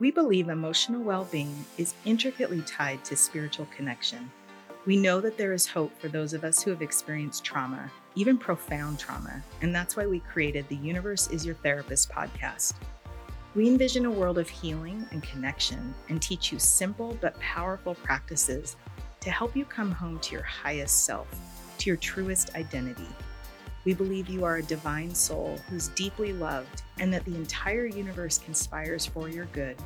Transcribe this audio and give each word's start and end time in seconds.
We 0.00 0.12
believe 0.12 0.48
emotional 0.48 1.02
well 1.02 1.24
being 1.24 1.64
is 1.76 1.94
intricately 2.04 2.62
tied 2.62 3.04
to 3.04 3.16
spiritual 3.16 3.66
connection. 3.74 4.30
We 4.86 4.96
know 4.96 5.20
that 5.20 5.36
there 5.36 5.52
is 5.52 5.66
hope 5.66 5.90
for 6.00 6.06
those 6.06 6.32
of 6.34 6.44
us 6.44 6.62
who 6.62 6.70
have 6.70 6.82
experienced 6.82 7.44
trauma, 7.44 7.90
even 8.14 8.38
profound 8.38 9.00
trauma, 9.00 9.42
and 9.60 9.74
that's 9.74 9.96
why 9.96 10.06
we 10.06 10.20
created 10.20 10.68
the 10.68 10.76
Universe 10.76 11.26
is 11.30 11.44
Your 11.44 11.56
Therapist 11.56 12.10
podcast. 12.10 12.74
We 13.56 13.66
envision 13.66 14.06
a 14.06 14.10
world 14.10 14.38
of 14.38 14.48
healing 14.48 15.04
and 15.10 15.20
connection 15.20 15.92
and 16.08 16.22
teach 16.22 16.52
you 16.52 16.60
simple 16.60 17.18
but 17.20 17.38
powerful 17.40 17.96
practices 17.96 18.76
to 19.18 19.30
help 19.30 19.56
you 19.56 19.64
come 19.64 19.90
home 19.90 20.20
to 20.20 20.32
your 20.32 20.44
highest 20.44 21.06
self, 21.06 21.26
to 21.78 21.90
your 21.90 21.96
truest 21.96 22.54
identity. 22.54 23.08
We 23.88 23.94
believe 23.94 24.28
you 24.28 24.44
are 24.44 24.56
a 24.56 24.62
divine 24.62 25.14
soul 25.14 25.56
who's 25.70 25.88
deeply 25.88 26.34
loved 26.34 26.82
and 27.00 27.10
that 27.10 27.24
the 27.24 27.34
entire 27.34 27.86
universe 27.86 28.36
conspires 28.36 29.06
for 29.06 29.30
your 29.30 29.46
good. 29.46 29.76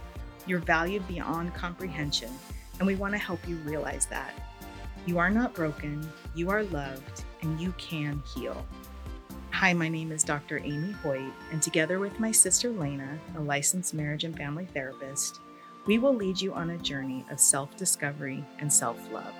You're 0.44 0.58
valued 0.58 1.06
beyond 1.06 1.54
comprehension, 1.54 2.28
and 2.80 2.86
we 2.88 2.96
want 2.96 3.14
to 3.14 3.18
help 3.18 3.38
you 3.46 3.54
realize 3.58 4.06
that. 4.06 4.32
You 5.06 5.20
are 5.20 5.30
not 5.30 5.54
broken, 5.54 6.04
you 6.34 6.50
are 6.50 6.64
loved, 6.64 7.22
and 7.42 7.60
you 7.60 7.72
can 7.78 8.20
heal. 8.34 8.66
Hi, 9.52 9.72
my 9.72 9.88
name 9.88 10.10
is 10.10 10.24
Dr. 10.24 10.58
Amy 10.58 10.90
Hoyt, 10.90 11.32
and 11.52 11.62
together 11.62 12.00
with 12.00 12.18
my 12.18 12.32
sister 12.32 12.70
Lena, 12.70 13.20
a 13.36 13.40
licensed 13.40 13.94
marriage 13.94 14.24
and 14.24 14.36
family 14.36 14.66
therapist, 14.74 15.38
we 15.86 15.98
will 15.98 16.12
lead 16.12 16.40
you 16.40 16.52
on 16.54 16.70
a 16.70 16.78
journey 16.78 17.24
of 17.30 17.38
self 17.38 17.76
discovery 17.76 18.44
and 18.58 18.72
self 18.72 18.98
love. 19.12 19.32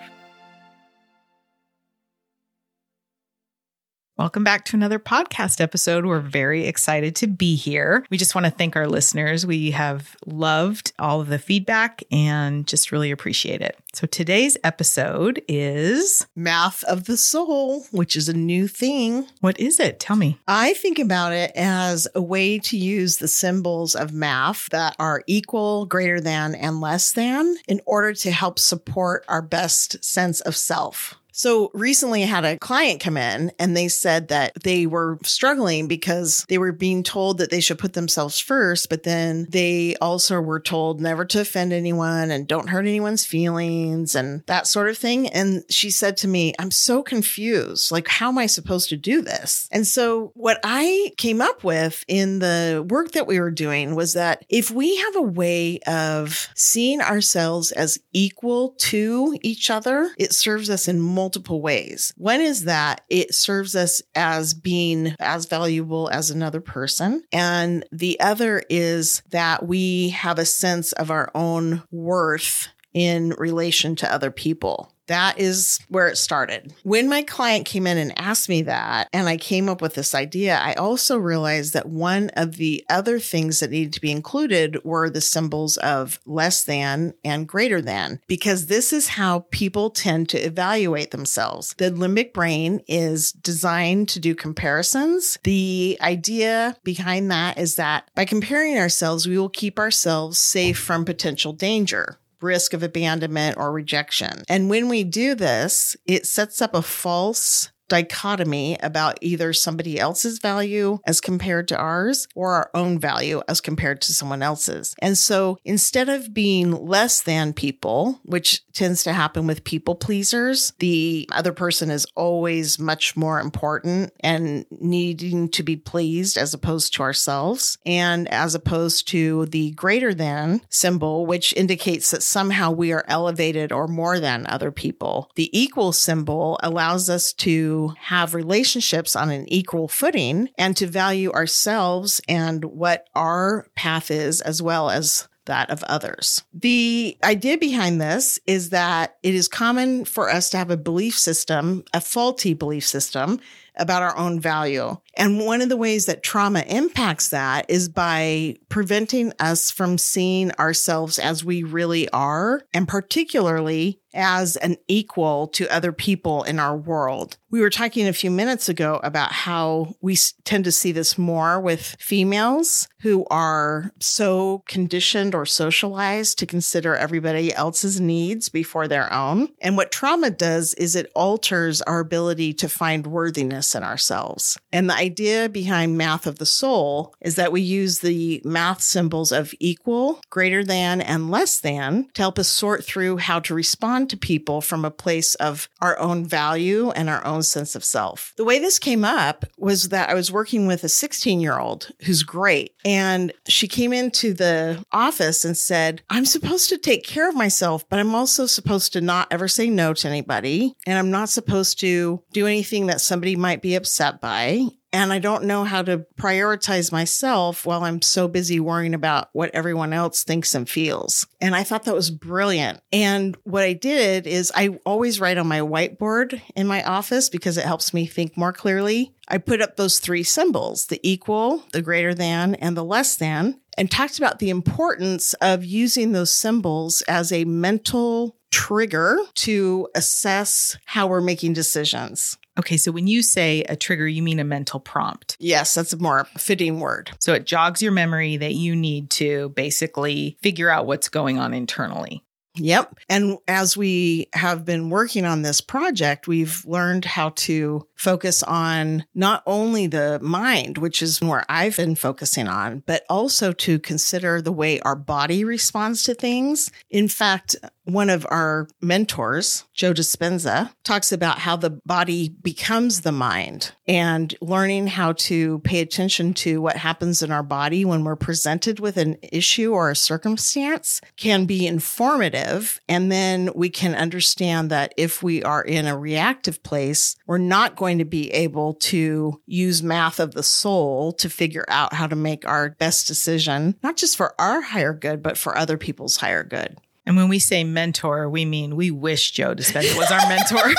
Welcome 4.22 4.44
back 4.44 4.64
to 4.66 4.76
another 4.76 5.00
podcast 5.00 5.60
episode. 5.60 6.06
We're 6.06 6.20
very 6.20 6.66
excited 6.66 7.16
to 7.16 7.26
be 7.26 7.56
here. 7.56 8.06
We 8.08 8.16
just 8.16 8.36
want 8.36 8.44
to 8.44 8.52
thank 8.52 8.76
our 8.76 8.86
listeners. 8.86 9.44
We 9.44 9.72
have 9.72 10.14
loved 10.26 10.92
all 10.96 11.20
of 11.20 11.26
the 11.26 11.40
feedback 11.40 12.04
and 12.12 12.64
just 12.64 12.92
really 12.92 13.10
appreciate 13.10 13.60
it. 13.62 13.76
So 13.94 14.06
today's 14.06 14.56
episode 14.62 15.42
is 15.48 16.24
Math 16.36 16.84
of 16.84 17.06
the 17.06 17.16
Soul, 17.16 17.82
which 17.90 18.14
is 18.14 18.28
a 18.28 18.32
new 18.32 18.68
thing. 18.68 19.26
What 19.40 19.58
is 19.58 19.80
it? 19.80 19.98
Tell 19.98 20.14
me. 20.14 20.38
I 20.46 20.74
think 20.74 21.00
about 21.00 21.32
it 21.32 21.50
as 21.56 22.06
a 22.14 22.22
way 22.22 22.60
to 22.60 22.76
use 22.76 23.16
the 23.16 23.26
symbols 23.26 23.96
of 23.96 24.12
math 24.12 24.68
that 24.70 24.94
are 25.00 25.24
equal, 25.26 25.84
greater 25.86 26.20
than, 26.20 26.54
and 26.54 26.80
less 26.80 27.10
than 27.10 27.56
in 27.66 27.80
order 27.86 28.12
to 28.14 28.30
help 28.30 28.60
support 28.60 29.24
our 29.26 29.42
best 29.42 30.04
sense 30.04 30.40
of 30.42 30.54
self. 30.54 31.18
So 31.32 31.70
recently 31.72 32.22
I 32.22 32.26
had 32.26 32.44
a 32.44 32.58
client 32.58 33.00
come 33.00 33.16
in 33.16 33.52
and 33.58 33.76
they 33.76 33.88
said 33.88 34.28
that 34.28 34.52
they 34.62 34.86
were 34.86 35.18
struggling 35.22 35.88
because 35.88 36.44
they 36.48 36.58
were 36.58 36.72
being 36.72 37.02
told 37.02 37.38
that 37.38 37.50
they 37.50 37.60
should 37.60 37.78
put 37.78 37.94
themselves 37.94 38.38
first, 38.38 38.90
but 38.90 39.02
then 39.02 39.46
they 39.48 39.96
also 39.96 40.40
were 40.40 40.60
told 40.60 41.00
never 41.00 41.24
to 41.24 41.40
offend 41.40 41.72
anyone 41.72 42.30
and 42.30 42.46
don't 42.46 42.68
hurt 42.68 42.86
anyone's 42.86 43.24
feelings 43.24 44.14
and 44.14 44.44
that 44.46 44.66
sort 44.66 44.90
of 44.90 44.98
thing. 44.98 45.28
And 45.28 45.64
she 45.70 45.90
said 45.90 46.18
to 46.18 46.28
me, 46.28 46.52
I'm 46.58 46.70
so 46.70 47.02
confused. 47.02 47.90
Like, 47.90 48.08
how 48.08 48.28
am 48.28 48.38
I 48.38 48.46
supposed 48.46 48.90
to 48.90 48.96
do 48.96 49.22
this? 49.22 49.68
And 49.72 49.86
so 49.86 50.32
what 50.34 50.60
I 50.62 51.12
came 51.16 51.40
up 51.40 51.64
with 51.64 52.04
in 52.08 52.40
the 52.40 52.86
work 52.88 53.12
that 53.12 53.26
we 53.26 53.40
were 53.40 53.50
doing 53.50 53.94
was 53.94 54.12
that 54.12 54.44
if 54.50 54.70
we 54.70 54.96
have 54.96 55.16
a 55.16 55.22
way 55.22 55.78
of 55.86 56.48
seeing 56.54 57.00
ourselves 57.00 57.72
as 57.72 57.98
equal 58.12 58.74
to 58.78 59.38
each 59.40 59.70
other, 59.70 60.10
it 60.18 60.34
serves 60.34 60.68
us 60.68 60.88
in 60.88 61.00
multiple 61.22 61.62
ways. 61.62 62.12
One 62.16 62.40
is 62.40 62.64
that 62.64 63.02
it 63.08 63.32
serves 63.32 63.76
us 63.76 64.02
as 64.16 64.54
being 64.54 65.14
as 65.20 65.46
valuable 65.46 66.10
as 66.10 66.30
another 66.32 66.60
person. 66.60 67.22
And 67.32 67.86
the 67.92 68.18
other 68.18 68.64
is 68.68 69.22
that 69.30 69.64
we 69.64 70.08
have 70.08 70.40
a 70.40 70.44
sense 70.44 70.90
of 70.90 71.12
our 71.12 71.30
own 71.32 71.84
worth 71.92 72.66
in 72.92 73.30
relation 73.38 73.94
to 73.96 74.12
other 74.12 74.32
people. 74.32 74.91
That 75.08 75.38
is 75.38 75.78
where 75.88 76.08
it 76.08 76.16
started. 76.16 76.72
When 76.82 77.08
my 77.08 77.22
client 77.22 77.66
came 77.66 77.86
in 77.86 77.98
and 77.98 78.18
asked 78.18 78.48
me 78.48 78.62
that, 78.62 79.08
and 79.12 79.28
I 79.28 79.36
came 79.36 79.68
up 79.68 79.82
with 79.82 79.94
this 79.94 80.14
idea, 80.14 80.58
I 80.62 80.74
also 80.74 81.16
realized 81.16 81.74
that 81.74 81.88
one 81.88 82.30
of 82.34 82.56
the 82.56 82.84
other 82.88 83.18
things 83.18 83.60
that 83.60 83.70
needed 83.70 83.92
to 83.94 84.00
be 84.00 84.12
included 84.12 84.82
were 84.84 85.10
the 85.10 85.20
symbols 85.20 85.76
of 85.78 86.20
less 86.26 86.64
than 86.64 87.14
and 87.24 87.48
greater 87.48 87.80
than, 87.80 88.20
because 88.26 88.66
this 88.66 88.92
is 88.92 89.08
how 89.08 89.46
people 89.50 89.90
tend 89.90 90.28
to 90.30 90.38
evaluate 90.38 91.10
themselves. 91.10 91.74
The 91.78 91.90
limbic 91.90 92.32
brain 92.32 92.82
is 92.86 93.32
designed 93.32 94.08
to 94.10 94.20
do 94.20 94.34
comparisons. 94.34 95.38
The 95.42 95.98
idea 96.00 96.76
behind 96.84 97.30
that 97.30 97.58
is 97.58 97.76
that 97.76 98.08
by 98.14 98.24
comparing 98.24 98.78
ourselves, 98.78 99.26
we 99.26 99.38
will 99.38 99.48
keep 99.48 99.78
ourselves 99.78 100.38
safe 100.38 100.78
from 100.78 101.04
potential 101.04 101.52
danger 101.52 102.18
risk 102.42 102.74
of 102.74 102.82
abandonment 102.82 103.56
or 103.56 103.72
rejection. 103.72 104.42
And 104.48 104.70
when 104.70 104.88
we 104.88 105.04
do 105.04 105.34
this, 105.34 105.96
it 106.06 106.26
sets 106.26 106.60
up 106.60 106.74
a 106.74 106.82
false 106.82 107.70
dichotomy 107.92 108.78
about 108.82 109.18
either 109.20 109.52
somebody 109.52 110.00
else's 110.00 110.38
value 110.38 110.98
as 111.06 111.20
compared 111.20 111.68
to 111.68 111.76
ours 111.76 112.26
or 112.34 112.54
our 112.54 112.70
own 112.72 112.98
value 112.98 113.42
as 113.48 113.60
compared 113.60 114.00
to 114.00 114.14
someone 114.14 114.42
else's. 114.42 114.94
And 115.02 115.18
so 115.18 115.58
instead 115.62 116.08
of 116.08 116.32
being 116.32 116.72
less 116.72 117.20
than 117.20 117.52
people, 117.52 118.18
which 118.24 118.62
tends 118.72 119.02
to 119.04 119.12
happen 119.12 119.46
with 119.46 119.64
people 119.64 119.94
pleasers, 119.94 120.72
the 120.78 121.28
other 121.32 121.52
person 121.52 121.90
is 121.90 122.06
always 122.16 122.78
much 122.78 123.16
more 123.16 123.40
important 123.40 124.12
and 124.20 124.64
needing 124.70 125.48
to 125.50 125.62
be 125.62 125.76
pleased 125.76 126.36
as 126.36 126.54
opposed 126.54 126.94
to 126.94 127.02
ourselves. 127.02 127.78
And 127.86 128.28
as 128.28 128.54
opposed 128.54 129.08
to 129.08 129.46
the 129.46 129.72
greater 129.72 130.14
than 130.14 130.60
symbol, 130.68 131.26
which 131.26 131.52
indicates 131.54 132.10
that 132.10 132.22
somehow 132.22 132.70
we 132.70 132.92
are 132.92 133.04
elevated 133.08 133.72
or 133.72 133.88
more 133.88 134.18
than 134.20 134.46
other 134.46 134.70
people. 134.70 135.30
The 135.36 135.50
equal 135.58 135.92
symbol 135.92 136.58
allows 136.62 137.08
us 137.08 137.32
to 137.34 137.94
have 137.98 138.34
relationships 138.34 139.16
on 139.16 139.30
an 139.30 139.48
equal 139.52 139.88
footing 139.88 140.48
and 140.58 140.76
to 140.76 140.86
value 140.86 141.30
ourselves 141.32 142.20
and 142.28 142.64
what 142.64 143.08
our 143.14 143.66
path 143.74 144.10
is, 144.10 144.40
as 144.40 144.62
well 144.62 144.90
as 144.90 145.28
that 145.46 145.70
of 145.70 145.82
others. 145.84 146.42
The 146.52 147.16
idea 147.24 147.58
behind 147.58 148.00
this 148.00 148.38
is 148.46 148.70
that 148.70 149.16
it 149.22 149.34
is 149.34 149.48
common 149.48 150.04
for 150.04 150.30
us 150.30 150.50
to 150.50 150.58
have 150.58 150.70
a 150.70 150.76
belief 150.76 151.18
system, 151.18 151.84
a 151.92 152.00
faulty 152.00 152.54
belief 152.54 152.86
system 152.86 153.40
about 153.76 154.02
our 154.02 154.16
own 154.16 154.38
value. 154.38 154.96
And 155.16 155.44
one 155.44 155.60
of 155.60 155.68
the 155.68 155.76
ways 155.76 156.06
that 156.06 156.22
trauma 156.22 156.60
impacts 156.60 157.28
that 157.28 157.66
is 157.68 157.88
by 157.88 158.56
preventing 158.68 159.32
us 159.38 159.70
from 159.70 159.98
seeing 159.98 160.52
ourselves 160.52 161.18
as 161.18 161.44
we 161.44 161.62
really 161.62 162.08
are, 162.10 162.62
and 162.72 162.88
particularly 162.88 164.00
as 164.14 164.56
an 164.56 164.76
equal 164.88 165.46
to 165.48 165.68
other 165.74 165.92
people 165.92 166.42
in 166.42 166.58
our 166.58 166.76
world. 166.76 167.38
We 167.50 167.60
were 167.60 167.70
talking 167.70 168.06
a 168.06 168.12
few 168.12 168.30
minutes 168.30 168.68
ago 168.68 169.00
about 169.02 169.32
how 169.32 169.94
we 170.00 170.16
tend 170.44 170.64
to 170.64 170.72
see 170.72 170.92
this 170.92 171.18
more 171.18 171.60
with 171.60 171.96
females 171.98 172.88
who 173.00 173.26
are 173.30 173.92
so 174.00 174.62
conditioned 174.66 175.34
or 175.34 175.46
socialized 175.46 176.38
to 176.38 176.46
consider 176.46 176.94
everybody 176.94 177.54
else's 177.54 178.00
needs 178.00 178.48
before 178.48 178.88
their 178.88 179.12
own. 179.12 179.48
And 179.60 179.76
what 179.76 179.92
trauma 179.92 180.30
does 180.30 180.74
is 180.74 180.96
it 180.96 181.10
alters 181.14 181.82
our 181.82 182.00
ability 182.00 182.54
to 182.54 182.68
find 182.68 183.06
worthiness 183.06 183.74
in 183.74 183.82
ourselves. 183.82 184.58
And 184.72 184.88
the 184.88 184.94
idea 185.02 185.48
behind 185.48 185.98
math 185.98 186.26
of 186.26 186.38
the 186.38 186.46
soul 186.46 187.14
is 187.20 187.34
that 187.34 187.52
we 187.52 187.60
use 187.60 187.98
the 187.98 188.40
math 188.44 188.80
symbols 188.80 189.32
of 189.32 189.52
equal, 189.58 190.20
greater 190.30 190.62
than, 190.64 191.00
and 191.00 191.30
less 191.30 191.60
than 191.60 192.08
to 192.14 192.22
help 192.22 192.38
us 192.38 192.48
sort 192.48 192.84
through 192.84 193.16
how 193.16 193.40
to 193.40 193.54
respond 193.54 194.08
to 194.10 194.16
people 194.16 194.60
from 194.60 194.84
a 194.84 194.90
place 194.90 195.34
of 195.36 195.68
our 195.80 195.98
own 195.98 196.24
value 196.24 196.90
and 196.90 197.08
our 197.08 197.24
own 197.24 197.42
sense 197.42 197.74
of 197.74 197.84
self. 197.84 198.32
The 198.36 198.44
way 198.44 198.58
this 198.58 198.78
came 198.78 199.04
up 199.04 199.44
was 199.58 199.88
that 199.88 200.08
I 200.08 200.14
was 200.14 200.30
working 200.30 200.66
with 200.66 200.84
a 200.84 200.88
16 200.88 201.40
year 201.40 201.58
old 201.58 201.90
who's 202.04 202.22
great. 202.22 202.74
And 202.84 203.32
she 203.48 203.66
came 203.66 203.92
into 203.92 204.32
the 204.32 204.84
office 204.92 205.44
and 205.44 205.56
said, 205.56 206.02
I'm 206.10 206.24
supposed 206.24 206.68
to 206.68 206.78
take 206.78 207.04
care 207.04 207.28
of 207.28 207.34
myself, 207.34 207.88
but 207.88 207.98
I'm 207.98 208.14
also 208.14 208.46
supposed 208.46 208.92
to 208.92 209.00
not 209.00 209.28
ever 209.30 209.48
say 209.48 209.68
no 209.68 209.94
to 209.94 210.08
anybody. 210.08 210.74
And 210.86 210.98
I'm 210.98 211.10
not 211.10 211.28
supposed 211.28 211.80
to 211.80 212.22
do 212.32 212.46
anything 212.46 212.86
that 212.86 213.00
somebody 213.00 213.36
might 213.36 213.62
be 213.62 213.74
upset 213.74 214.20
by. 214.20 214.68
And 214.92 215.12
I 215.12 215.18
don't 215.18 215.44
know 215.44 215.64
how 215.64 215.82
to 215.82 216.04
prioritize 216.20 216.92
myself 216.92 217.64
while 217.64 217.84
I'm 217.84 218.02
so 218.02 218.28
busy 218.28 218.60
worrying 218.60 218.94
about 218.94 219.28
what 219.32 219.50
everyone 219.54 219.92
else 219.92 220.22
thinks 220.22 220.54
and 220.54 220.68
feels. 220.68 221.26
And 221.40 221.56
I 221.56 221.62
thought 221.62 221.84
that 221.84 221.94
was 221.94 222.10
brilliant. 222.10 222.80
And 222.92 223.36
what 223.44 223.62
I 223.62 223.72
did 223.72 224.26
is 224.26 224.52
I 224.54 224.78
always 224.84 225.20
write 225.20 225.38
on 225.38 225.46
my 225.46 225.60
whiteboard 225.60 226.40
in 226.54 226.66
my 226.66 226.82
office 226.84 227.30
because 227.30 227.56
it 227.56 227.64
helps 227.64 227.94
me 227.94 228.06
think 228.06 228.36
more 228.36 228.52
clearly. 228.52 229.14
I 229.28 229.38
put 229.38 229.62
up 229.62 229.76
those 229.76 229.98
three 229.98 230.24
symbols 230.24 230.86
the 230.86 231.00
equal, 231.02 231.64
the 231.72 231.80
greater 231.80 232.12
than, 232.12 232.54
and 232.56 232.76
the 232.76 232.84
less 232.84 233.16
than, 233.16 233.60
and 233.78 233.90
talked 233.90 234.18
about 234.18 234.40
the 234.40 234.50
importance 234.50 235.32
of 235.34 235.64
using 235.64 236.12
those 236.12 236.30
symbols 236.30 237.00
as 237.02 237.32
a 237.32 237.44
mental 237.44 238.36
trigger 238.50 239.18
to 239.34 239.88
assess 239.94 240.76
how 240.84 241.06
we're 241.06 241.22
making 241.22 241.54
decisions. 241.54 242.36
Okay, 242.58 242.76
so 242.76 242.92
when 242.92 243.06
you 243.06 243.22
say 243.22 243.62
a 243.62 243.76
trigger, 243.76 244.06
you 244.06 244.22
mean 244.22 244.38
a 244.38 244.44
mental 244.44 244.78
prompt. 244.78 245.36
Yes, 245.40 245.74
that's 245.74 245.92
a 245.92 245.98
more 245.98 246.26
fitting 246.36 246.80
word. 246.80 247.10
So 247.18 247.32
it 247.32 247.46
jogs 247.46 247.80
your 247.80 247.92
memory 247.92 248.36
that 248.36 248.54
you 248.54 248.76
need 248.76 249.10
to 249.10 249.50
basically 249.50 250.36
figure 250.42 250.68
out 250.68 250.86
what's 250.86 251.08
going 251.08 251.38
on 251.38 251.54
internally. 251.54 252.22
Yep. 252.56 252.98
And 253.08 253.38
as 253.48 253.76
we 253.76 254.28
have 254.34 254.64
been 254.64 254.90
working 254.90 255.24
on 255.24 255.42
this 255.42 255.60
project, 255.60 256.28
we've 256.28 256.62
learned 256.66 257.04
how 257.06 257.30
to 257.30 257.86
focus 257.94 258.42
on 258.42 259.06
not 259.14 259.42
only 259.46 259.86
the 259.86 260.18
mind, 260.20 260.76
which 260.76 261.00
is 261.00 261.20
where 261.20 261.44
I've 261.48 261.76
been 261.76 261.94
focusing 261.94 262.48
on, 262.48 262.82
but 262.84 263.04
also 263.08 263.52
to 263.52 263.78
consider 263.78 264.42
the 264.42 264.52
way 264.52 264.80
our 264.80 264.96
body 264.96 265.44
responds 265.44 266.02
to 266.04 266.14
things. 266.14 266.70
In 266.90 267.08
fact, 267.08 267.56
one 267.84 268.10
of 268.10 268.26
our 268.30 268.68
mentors, 268.80 269.64
Joe 269.74 269.92
Dispenza, 269.92 270.72
talks 270.84 271.10
about 271.10 271.40
how 271.40 271.56
the 271.56 271.70
body 271.84 272.28
becomes 272.28 273.00
the 273.00 273.12
mind 273.12 273.72
and 273.86 274.34
learning 274.40 274.86
how 274.86 275.12
to 275.12 275.58
pay 275.60 275.80
attention 275.80 276.32
to 276.34 276.60
what 276.60 276.76
happens 276.76 277.22
in 277.22 277.32
our 277.32 277.42
body 277.42 277.84
when 277.84 278.04
we're 278.04 278.16
presented 278.16 278.78
with 278.78 278.96
an 278.96 279.16
issue 279.22 279.72
or 279.72 279.90
a 279.90 279.96
circumstance 279.96 281.00
can 281.16 281.44
be 281.44 281.66
informative. 281.66 282.80
And 282.88 283.10
then 283.10 283.50
we 283.54 283.68
can 283.68 283.94
understand 283.94 284.70
that 284.70 284.94
if 284.96 285.22
we 285.22 285.42
are 285.42 285.62
in 285.62 285.86
a 285.86 285.98
reactive 285.98 286.62
place, 286.62 287.16
we're 287.26 287.38
not 287.38 287.76
going 287.76 287.98
to 287.98 288.04
be 288.04 288.30
able 288.32 288.74
to 288.74 289.40
use 289.46 289.82
math 289.82 290.20
of 290.20 290.32
the 290.32 290.42
soul 290.42 291.12
to 291.14 291.28
figure 291.28 291.64
out 291.68 291.92
how 291.92 292.06
to 292.06 292.16
make 292.16 292.46
our 292.46 292.70
best 292.70 293.08
decision, 293.08 293.76
not 293.82 293.96
just 293.96 294.16
for 294.16 294.40
our 294.40 294.60
higher 294.60 294.92
good, 294.92 295.22
but 295.22 295.36
for 295.36 295.58
other 295.58 295.76
people's 295.76 296.16
higher 296.16 296.44
good. 296.44 296.78
And 297.04 297.16
when 297.16 297.28
we 297.28 297.38
say 297.38 297.64
mentor, 297.64 298.28
we 298.28 298.44
mean 298.44 298.76
we 298.76 298.90
wish 298.90 299.32
Joe 299.32 299.54
Dispenza 299.54 299.96
was 299.96 300.10
our 300.10 300.28
mentor. 300.28 300.74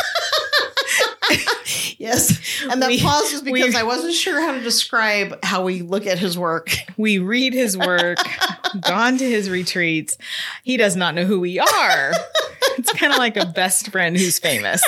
yes. 1.97 2.39
And 2.69 2.81
that 2.81 2.87
we, 2.87 3.01
pause 3.01 3.31
was 3.33 3.41
because 3.41 3.73
we, 3.73 3.79
I 3.79 3.83
wasn't 3.83 4.13
sure 4.13 4.39
how 4.41 4.53
to 4.53 4.61
describe 4.61 5.43
how 5.43 5.63
we 5.63 5.81
look 5.81 6.07
at 6.07 6.17
his 6.17 6.37
work. 6.37 6.75
We 6.97 7.19
read 7.19 7.53
his 7.53 7.77
work, 7.77 8.19
gone 8.81 9.17
to 9.17 9.25
his 9.25 9.49
retreats. 9.49 10.17
He 10.63 10.77
does 10.77 10.95
not 10.95 11.13
know 11.15 11.25
who 11.25 11.39
we 11.39 11.59
are. 11.59 12.13
It's 12.77 12.93
kind 12.93 13.11
of 13.11 13.19
like 13.19 13.37
a 13.37 13.45
best 13.45 13.91
friend 13.91 14.17
who's 14.17 14.39
famous. 14.39 14.81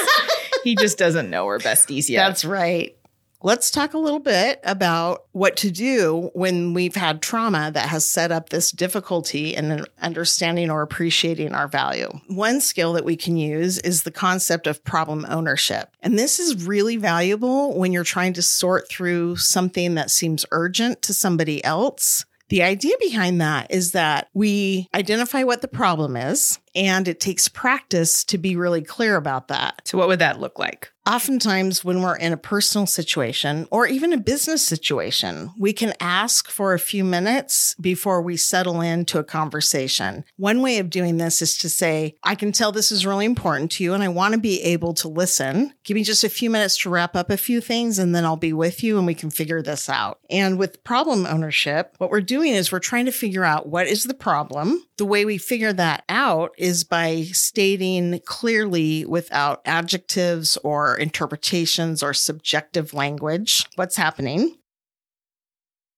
He 0.64 0.76
just 0.76 0.98
doesn't 0.98 1.30
know 1.30 1.46
we're 1.46 1.60
besties 1.60 2.10
yet. 2.10 2.26
That's 2.26 2.46
right. 2.46 2.98
Let's 3.44 3.70
talk 3.70 3.94
a 3.94 4.00
little 4.00 4.20
bit 4.20 4.60
about 4.64 5.26
what 5.32 5.56
to 5.58 5.70
do 5.70 6.32
when 6.34 6.74
we've 6.74 6.96
had 6.96 7.22
trauma 7.22 7.70
that 7.74 7.90
has 7.90 8.04
set 8.06 8.32
up 8.32 8.50
this 8.50 8.72
difficulty 8.72 9.54
in 9.54 9.86
understanding 10.02 10.72
or 10.72 10.82
appreciating 10.82 11.54
our 11.54 11.68
value. 11.68 12.10
One 12.28 12.60
skill 12.60 12.94
that 12.94 13.06
we 13.06 13.16
can 13.16 13.38
use 13.38 13.78
is 13.80 14.04
the 14.04 14.12
concept 14.12 14.68
of 14.68 14.84
problem 14.84 15.28
ownership. 15.30 15.90
And 16.02 16.18
this 16.18 16.40
is 16.40 16.66
really 16.66 16.98
valuable 16.98 17.78
when 17.78 17.92
you're 17.92 18.04
trying 18.04 18.34
to 18.34 18.42
sort 18.42 18.90
through 18.90 19.36
something 19.36 19.96
that 19.96 20.10
seems 20.10 20.46
urgent 20.52 21.02
to 21.04 21.14
somebody 21.14 21.64
else. 21.64 22.26
The 22.50 22.64
idea 22.64 22.96
behind 23.00 23.42
that 23.42 23.72
is 23.72 23.92
that 23.92 24.30
we 24.34 24.88
identify 24.94 25.44
what 25.44 25.62
the 25.62 25.68
problem 25.68 26.16
is, 26.16 26.60
and 26.76 27.08
it 27.08 27.20
takes 27.20 27.48
practice 27.48 28.24
to 28.26 28.38
be 28.38 28.56
really 28.56 28.82
clear 28.82 29.16
about 29.16 29.48
that. 29.48 29.82
So, 29.86 29.98
what 29.98 30.08
would 30.08 30.20
that 30.20 30.40
look 30.40 30.60
like? 30.60 30.92
Oftentimes, 31.08 31.86
when 31.86 32.02
we're 32.02 32.16
in 32.16 32.34
a 32.34 32.38
personal 32.38 32.88
situation 32.88 33.68
or 33.70 33.86
even 33.86 34.12
a 34.12 34.18
business 34.18 34.66
situation, 34.66 35.52
we 35.56 35.72
can 35.72 35.94
ask 36.00 36.50
for 36.50 36.74
a 36.74 36.80
few 36.80 37.04
minutes 37.04 37.76
before 37.80 38.24
we 38.24 38.38
settle 38.38 38.82
into 38.82 39.20
a 39.20 39.24
conversation. 39.24 40.26
One 40.38 40.64
way 40.64 40.80
of 40.80 40.90
doing 40.90 41.18
this 41.18 41.44
is 41.44 41.60
to 41.60 41.70
say, 41.70 42.16
I 42.24 42.34
can 42.34 42.52
tell 42.52 42.72
this 42.72 42.92
is 42.92 43.06
really 43.06 43.26
important 43.26 43.72
to 43.74 43.84
you 43.84 43.94
and 43.94 44.02
I 44.02 44.08
want 44.08 44.34
to 44.34 44.40
be 44.40 44.60
able 44.64 44.96
to 44.96 45.08
listen. 45.08 45.74
Give 45.84 45.94
me 45.94 46.04
just 46.04 46.24
a 46.24 46.30
few 46.30 46.50
minutes 46.50 46.76
to 46.80 46.90
wrap 46.90 47.16
up 47.16 47.30
a 47.30 47.38
few 47.38 47.62
things 47.62 48.00
and 48.00 48.16
then 48.16 48.26
I'll 48.26 48.36
be 48.36 48.54
with 48.54 48.84
you 48.84 48.98
and 48.98 49.06
we 49.06 49.14
can 49.14 49.30
figure 49.30 49.62
this 49.62 49.90
out. 49.90 50.22
And 50.32 50.58
with 50.58 50.84
problem 50.84 51.28
ownership, 51.28 51.94
what 52.00 52.10
we're 52.10 52.22
doing 52.22 52.54
is 52.54 52.72
we're 52.72 52.80
trying 52.80 53.06
to 53.06 53.12
figure 53.12 53.44
out 53.44 53.70
what 53.70 53.86
is 53.86 54.06
the 54.06 54.16
problem. 54.16 54.84
The 54.98 55.06
way 55.06 55.26
we 55.26 55.38
figure 55.38 55.74
that 55.74 56.06
out 56.08 56.52
is 56.58 56.86
by 56.86 57.24
stating 57.24 58.22
clearly 58.26 59.06
without 59.06 59.62
adjectives 59.66 60.58
or 60.58 60.96
interpretations 60.96 62.02
or 62.02 62.14
subjective 62.14 62.94
language 62.94 63.66
what's 63.76 63.98
happening. 63.98 64.58